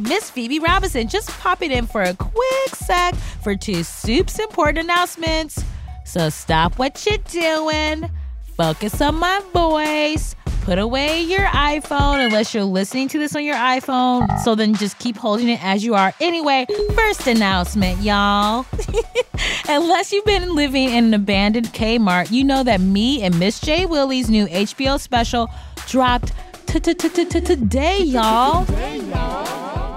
[0.00, 5.62] Miss Phoebe Robinson, just popping in for a quick sec for two soups important announcements.
[6.04, 8.10] So stop what you're doing,
[8.56, 13.56] focus on my voice, put away your iPhone unless you're listening to this on your
[13.56, 14.38] iPhone.
[14.40, 16.12] So then just keep holding it as you are.
[16.20, 18.66] Anyway, first announcement, y'all.
[19.68, 23.84] Unless you've been living in an abandoned Kmart, you know that me and Miss J.
[23.84, 25.48] Willie's new HBO special
[25.86, 26.32] dropped
[26.66, 28.64] today, y'all.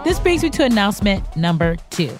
[0.09, 2.17] This brings me to announcement number two.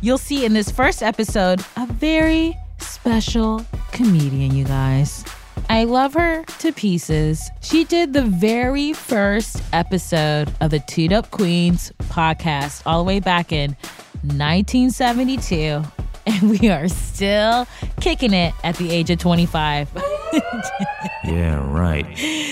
[0.00, 5.24] You'll see in this first episode a very special comedian, you guys.
[5.68, 7.48] I love her to pieces.
[7.60, 13.20] She did the very first episode of the Two Dope Queens podcast all the way
[13.20, 13.76] back in
[14.22, 15.84] 1972
[16.26, 17.64] and we are still
[18.00, 19.88] kicking it at the age of 25.
[21.30, 22.06] yeah, right.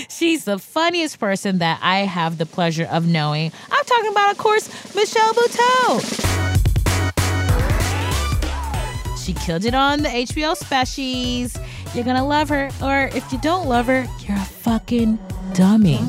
[0.09, 3.51] She's the funniest person that I have the pleasure of knowing.
[3.71, 6.01] I'm talking about, of course, Michelle Buteau.
[9.23, 11.57] She killed it on the HBO specials.
[11.93, 15.19] You're gonna love her, or if you don't love her, you're a fucking
[15.53, 15.99] dummy.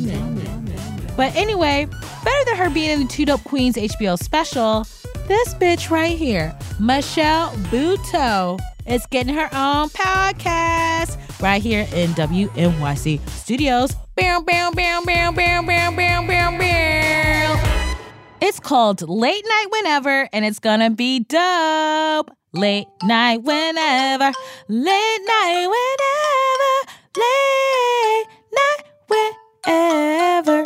[1.17, 1.87] But anyway,
[2.25, 4.87] better than her being in the Two Dope Queens HBO special,
[5.29, 13.29] this bitch right here, Michelle Buteau, is getting her own podcast right here in WNYC
[13.31, 13.95] Studios.
[14.17, 17.91] Bam, bam, bam, bam, bam, bam, bam, bam, bam.
[18.41, 22.31] It's called Late Night Whenever, and it's gonna be dope.
[22.53, 24.33] Late night whenever,
[24.69, 28.83] late night whenever, late night
[29.65, 30.65] whenever.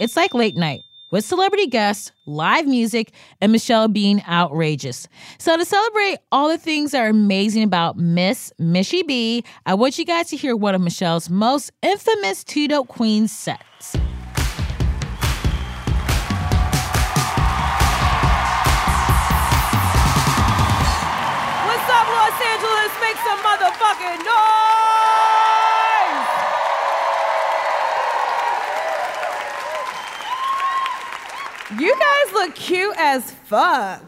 [0.00, 5.08] It's like late night with celebrity guests, live music, and Michelle being outrageous.
[5.38, 9.98] So, to celebrate all the things that are amazing about Miss Mishy B, I want
[9.98, 13.96] you guys to hear one of Michelle's most infamous Two Dope Queens sets.
[21.64, 22.92] What's up, Los Angeles?
[23.00, 24.77] Make some motherfucking noise!
[31.76, 34.02] You guys look cute as fuck.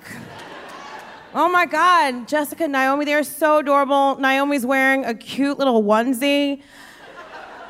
[1.34, 4.16] Oh my God, Jessica and Naomi, they are so adorable.
[4.16, 6.62] Naomi's wearing a cute little onesie.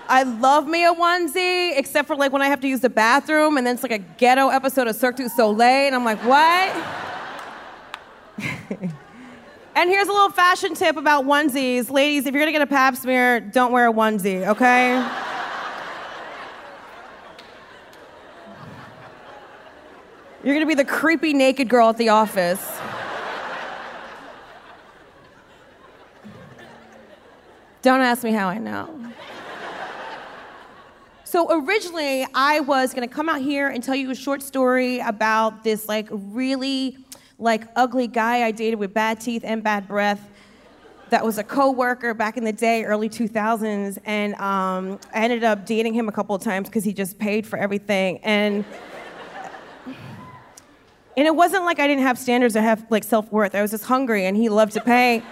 [0.08, 3.56] I love me a onesie, except for like when I have to use the bathroom
[3.56, 6.70] and then it's like a ghetto episode of Cirque du Soleil, and I'm like, what?
[9.74, 11.90] and here's a little fashion tip about onesies.
[11.90, 15.29] Ladies, if you're gonna get a pap smear, don't wear a onesie, okay?
[20.42, 22.66] You're gonna be the creepy naked girl at the office.
[27.82, 28.88] Don't ask me how I know.
[31.24, 35.62] So originally, I was gonna come out here and tell you a short story about
[35.62, 36.96] this like really
[37.38, 40.26] like ugly guy I dated with bad teeth and bad breath.
[41.10, 45.66] That was a coworker back in the day, early 2000s, and um, I ended up
[45.66, 48.20] dating him a couple of times because he just paid for everything.
[48.22, 48.64] And
[51.16, 53.54] and it wasn't like I didn't have standards or have like self worth.
[53.54, 55.22] I was just hungry, and he loved to pay.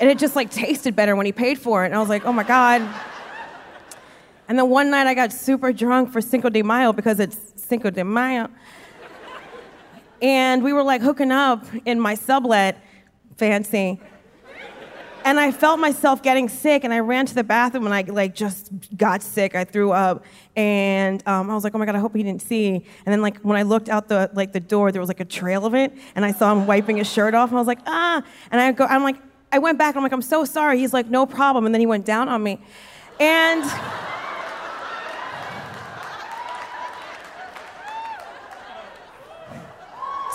[0.00, 1.86] and it just like tasted better when he paid for it.
[1.86, 2.82] And I was like, oh my god.
[4.48, 7.90] And then one night I got super drunk for Cinco de Mayo because it's Cinco
[7.90, 8.48] de Mayo.
[10.22, 12.76] And we were like hooking up in my sublet,
[13.36, 14.00] fancy.
[15.28, 18.34] And I felt myself getting sick, and I ran to the bathroom, and I like
[18.34, 19.54] just got sick.
[19.54, 20.24] I threw up,
[20.56, 23.20] and um, I was like, "Oh my god, I hope he didn't see." And then
[23.20, 25.74] like when I looked out the like the door, there was like a trail of
[25.74, 28.58] it, and I saw him wiping his shirt off, and I was like, "Ah!" And
[28.58, 29.16] I go, I'm like,
[29.52, 31.80] I went back, and I'm like, "I'm so sorry." He's like, "No problem," and then
[31.80, 32.58] he went down on me,
[33.20, 33.62] and.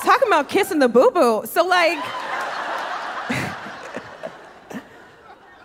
[0.03, 1.45] Talking about kissing the boo boo.
[1.47, 1.97] So, like,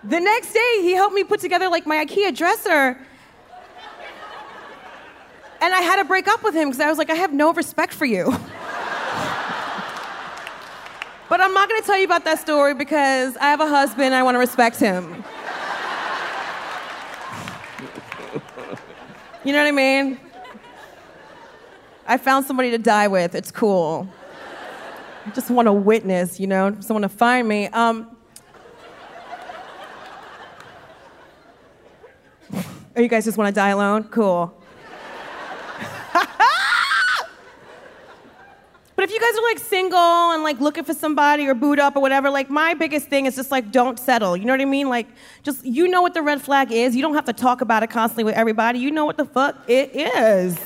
[0.08, 2.98] the next day, he helped me put together like my IKEA dresser.
[5.60, 7.53] And I had to break up with him because I was like, I have no
[7.53, 8.24] respect for you.
[11.28, 14.22] but I'm not gonna tell you about that story because I have a husband, I
[14.22, 15.24] wanna respect him.
[19.44, 20.18] You know what I mean?
[22.06, 24.06] I found somebody to die with, it's cool.
[25.24, 27.68] I just want to witness, you know, someone to find me.
[27.68, 28.17] Um,
[32.98, 34.04] or you guys just want to die alone?
[34.04, 34.53] Cool.
[38.97, 41.95] But if you guys are like single and like looking for somebody or boot up
[41.95, 44.36] or whatever, like my biggest thing is just like don't settle.
[44.36, 44.89] You know what I mean?
[44.89, 45.06] Like
[45.45, 46.97] just you know what the red flag is.
[46.97, 48.80] You don't have to talk about it constantly with everybody.
[48.80, 50.59] You know what the fuck it is.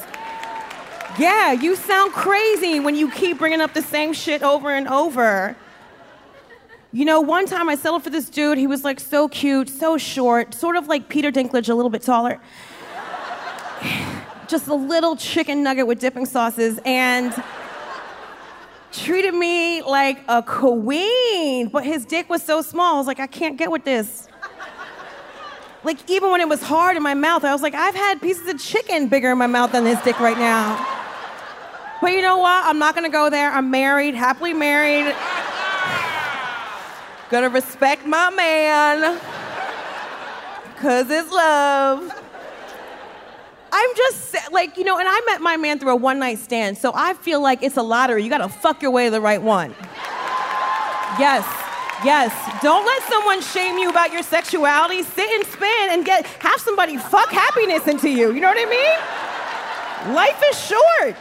[1.19, 5.55] Yeah, you sound crazy when you keep bringing up the same shit over and over.
[6.95, 8.59] You know, one time I settled for this dude.
[8.59, 12.03] He was like so cute, so short, sort of like Peter Dinklage, a little bit
[12.03, 12.39] taller.
[14.47, 17.33] Just a little chicken nugget with dipping sauces and
[18.93, 21.69] treated me like a queen.
[21.69, 24.29] But his dick was so small, I was like, I can't get with this.
[25.85, 28.47] Like, even when it was hard in my mouth, I was like, I've had pieces
[28.49, 30.77] of chicken bigger in my mouth than his dick right now.
[32.03, 32.67] But you know what?
[32.67, 33.51] I'm not gonna go there.
[33.51, 35.15] I'm married, happily married.
[37.33, 39.19] Gonna respect my man.
[40.77, 42.13] Cause it's love.
[43.73, 46.77] I'm just like, you know, and I met my man through a one night stand,
[46.77, 48.23] so I feel like it's a lottery.
[48.23, 49.75] You gotta fuck your way to the right one.
[51.19, 51.47] Yes,
[52.05, 52.61] yes.
[52.61, 55.03] Don't let someone shame you about your sexuality.
[55.03, 58.35] Sit and spin and get have somebody fuck happiness into you.
[58.35, 58.69] You know what I
[60.05, 60.15] mean?
[60.15, 61.17] Life is short.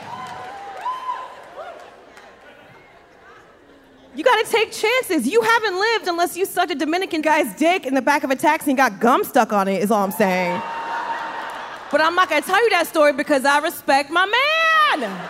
[4.16, 5.26] You gotta take chances.
[5.26, 8.36] You haven't lived unless you sucked a Dominican guy's dick in the back of a
[8.36, 10.62] taxi and got gum stuck on it, is all I'm saying.
[11.92, 15.30] But I'm not gonna tell you that story because I respect my man.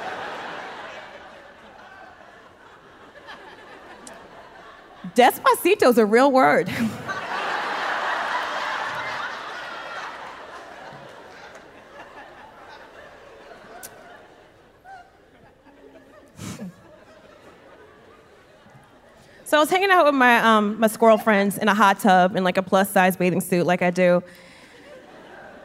[5.15, 6.69] Despacito's a real word.
[19.51, 22.37] So I was hanging out with my um, my squirrel friends in a hot tub
[22.37, 24.23] in like a plus size bathing suit, like I do.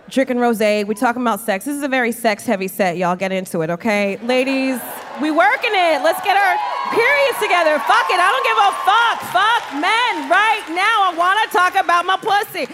[0.08, 1.66] Drinking rosé, we talking about sex.
[1.66, 3.14] This is a very sex heavy set, y'all.
[3.14, 4.80] Get into it, okay, ladies?
[5.22, 6.02] We working it.
[6.02, 6.58] Let's get our
[6.90, 7.78] periods together.
[7.78, 9.20] Fuck it, I don't give a fuck.
[9.30, 11.06] Fuck men right now.
[11.06, 12.66] I want to talk about my pussy.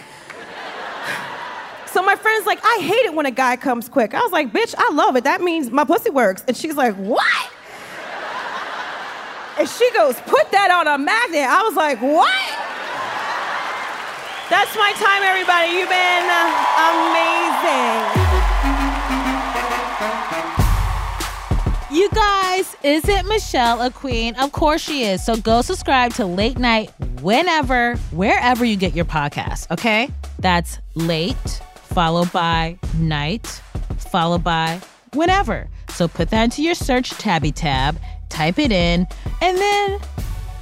[1.91, 4.15] So my friend's like, I hate it when a guy comes quick.
[4.15, 5.25] I was like, bitch, I love it.
[5.25, 6.43] That means my pussy works.
[6.47, 7.42] And she's like, what?
[9.57, 11.45] And she goes, put that on a magnet.
[11.45, 12.27] I was like, what?
[14.49, 15.77] That's my time, everybody.
[15.77, 16.25] You've been
[16.89, 18.33] amazing.
[21.91, 24.33] You guys, isn't Michelle a queen?
[24.35, 25.23] Of course she is.
[25.23, 26.91] So go subscribe to Late Night
[27.21, 30.09] whenever, wherever you get your podcast, okay?
[30.39, 33.45] That's late, followed by night,
[33.97, 34.81] followed by
[35.13, 35.69] whenever.
[35.89, 37.99] So put that into your search tabby tab
[38.33, 39.07] type it in,
[39.41, 39.99] and then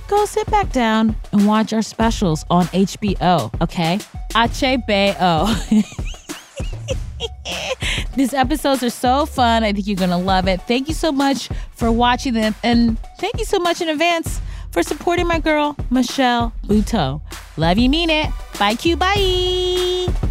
[0.07, 3.99] go sit back down and watch our specials on HBO, okay?
[4.31, 5.47] HBO.
[8.15, 9.63] These episodes are so fun.
[9.63, 10.61] I think you're going to love it.
[10.63, 12.55] Thank you so much for watching them.
[12.63, 14.41] And thank you so much in advance
[14.71, 17.21] for supporting my girl, Michelle Buteau.
[17.57, 18.29] Love you, mean it.
[18.59, 18.97] Bye, Q.
[18.97, 20.27] Bye.